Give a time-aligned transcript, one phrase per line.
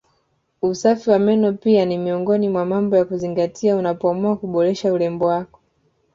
[0.61, 5.59] Usafi wa meno pia ni miongoni mwa mambo ya kuzingatia unapoamua kuboresha urembo wako